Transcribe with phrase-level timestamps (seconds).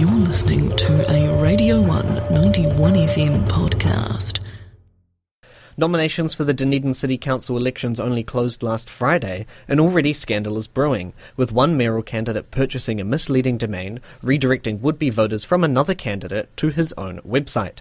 [0.00, 4.40] You're listening to a Radio 1 91 FM podcast.
[5.76, 10.68] Nominations for the Dunedin City Council elections only closed last Friday, and already scandal is
[10.68, 15.94] brewing, with one mayoral candidate purchasing a misleading domain, redirecting would be voters from another
[15.94, 17.80] candidate to his own website.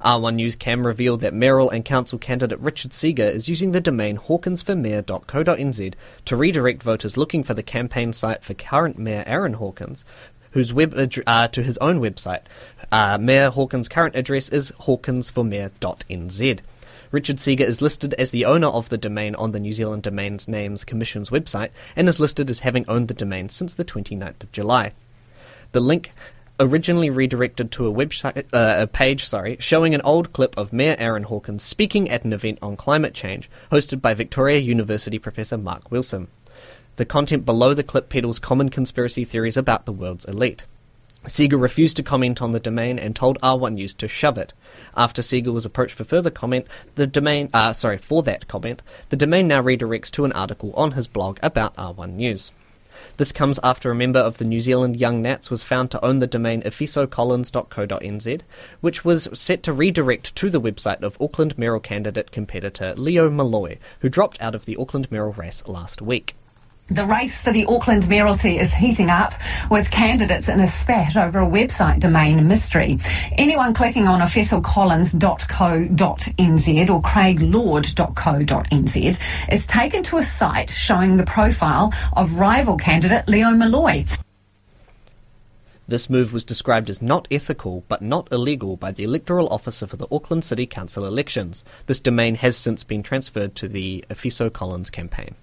[0.00, 4.16] R1 News Cam revealed that mayoral and council candidate Richard Seeger is using the domain
[4.16, 5.94] hawkinsformayor.co.nz
[6.24, 10.04] to redirect voters looking for the campaign site for current Mayor Aaron Hawkins,
[10.52, 12.42] whose web ad- uh, to his own website.
[12.90, 16.60] Uh, Mayor Hawkins' current address is hawkinsformayor.nz.
[17.10, 20.48] Richard Seeger is listed as the owner of the domain on the New Zealand Domains
[20.48, 24.52] Names Commission's website and is listed as having owned the domain since the 29th of
[24.52, 24.92] July.
[25.72, 26.12] The link
[26.58, 30.96] originally redirected to a website, uh, a page, sorry, showing an old clip of Mayor
[30.98, 35.90] Aaron Hawkins speaking at an event on climate change hosted by Victoria University professor Mark
[35.90, 36.28] Wilson.
[36.96, 40.66] The content below the clip peddles common conspiracy theories about the world's elite.
[41.26, 44.52] Seeger refused to comment on the domain and told R1 News to shove it.
[44.96, 46.66] After Seeger was approached for further comment,
[46.96, 50.92] the domain, uh, sorry, for that comment, the domain now redirects to an article on
[50.92, 52.50] his blog about R1 News.
[53.16, 56.18] This comes after a member of the New Zealand Young Nats was found to own
[56.18, 58.40] the domain efesocollins.co.nz,
[58.80, 63.78] which was set to redirect to the website of Auckland mayoral candidate competitor Leo Malloy,
[64.00, 66.34] who dropped out of the Auckland mayoral race last week.
[66.88, 69.34] The race for the Auckland mayoralty is heating up
[69.70, 72.98] with candidates in a spat over a website domain mystery.
[73.38, 82.34] Anyone clicking on efesocollins.co.nz or craiglord.co.nz is taken to a site showing the profile of
[82.34, 84.04] rival candidate Leo Malloy.
[85.86, 89.96] This move was described as not ethical but not illegal by the electoral officer for
[89.96, 91.62] the Auckland City Council elections.
[91.86, 95.36] This domain has since been transferred to the Efeso Collins campaign.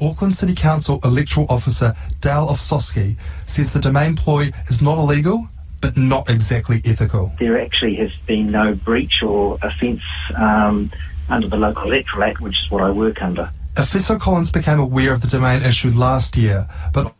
[0.00, 5.48] Auckland City Council electoral officer Dale Ofsoski says the domain ploy is not illegal,
[5.80, 7.32] but not exactly ethical.
[7.38, 10.02] There actually has been no breach or offence
[10.36, 10.90] um,
[11.28, 13.50] under the Local Electoral Act, which is what I work under.
[13.74, 17.12] Efeso Collins became aware of the domain issued last year, but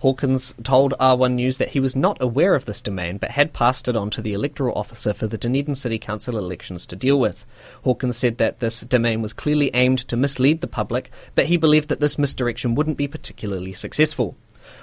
[0.00, 3.88] Hawkins told R1 News that he was not aware of this domain but had passed
[3.88, 7.44] it on to the electoral officer for the Dunedin City Council elections to deal with.
[7.82, 11.88] Hawkins said that this domain was clearly aimed to mislead the public, but he believed
[11.88, 14.36] that this misdirection wouldn't be particularly successful.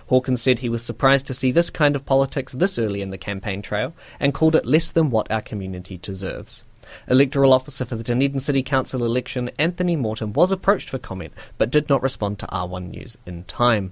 [0.08, 3.18] Hawkins said he was surprised to see this kind of politics this early in the
[3.18, 6.64] campaign trail and called it less than what our community deserves.
[7.08, 11.72] Electoral officer for the Dunedin City Council election, Anthony Morton, was approached for comment but
[11.72, 13.92] did not respond to R1 News in time.